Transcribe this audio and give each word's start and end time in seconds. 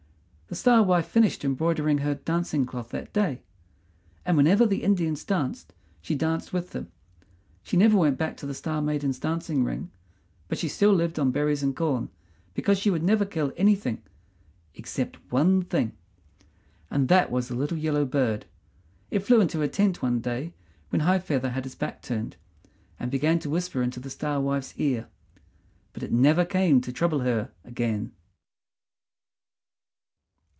The 0.47 0.55
Star 0.55 0.83
wife 0.83 1.05
finished 1.07 1.45
embroidering 1.45 1.99
her 1.99 2.13
dancing 2.13 2.65
cloth 2.65 2.89
that 2.89 3.13
day; 3.13 3.41
and 4.25 4.35
whenever 4.35 4.65
the 4.65 4.83
Indians 4.83 5.23
danced 5.23 5.71
she 6.01 6.13
danced 6.13 6.51
with 6.51 6.71
them. 6.71 6.91
She 7.63 7.77
never 7.77 7.97
went 7.97 8.17
back 8.17 8.35
to 8.35 8.45
the 8.45 8.53
Star 8.53 8.81
maidens' 8.81 9.17
dancing 9.17 9.63
ring; 9.63 9.91
but 10.49 10.57
she 10.57 10.67
still 10.67 10.91
lived 10.91 11.17
on 11.17 11.31
berries 11.31 11.63
and 11.63 11.73
corn, 11.73 12.09
because 12.53 12.77
she 12.77 12.89
would 12.89 13.01
never 13.01 13.23
kill 13.23 13.53
anything, 13.55 14.01
except 14.75 15.15
one 15.31 15.61
thing, 15.61 15.93
and 16.89 17.07
that 17.07 17.31
was 17.31 17.47
the 17.47 17.55
little 17.55 17.77
yellow 17.77 18.03
bird. 18.03 18.45
It 19.09 19.19
flew 19.19 19.39
into 19.39 19.57
the 19.57 19.69
tent 19.69 20.01
one 20.01 20.19
day 20.19 20.53
when 20.89 20.99
High 21.03 21.19
feather 21.19 21.51
had 21.51 21.63
his 21.63 21.75
back 21.75 22.01
turned, 22.01 22.35
and 22.99 23.09
began 23.09 23.39
to 23.39 23.49
whisper 23.49 23.81
into 23.81 24.01
the 24.01 24.09
Star 24.09 24.41
wife's 24.41 24.75
ear; 24.75 25.07
but 25.93 26.03
it 26.03 26.11
never 26.11 26.43
came 26.43 26.81
to 26.81 26.91
trouble 26.91 27.19
her 27.21 27.51
again. 27.63 28.11